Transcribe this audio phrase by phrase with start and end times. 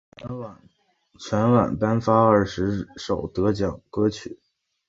[1.19, 4.39] 全晚颁发二十首得奖歌曲。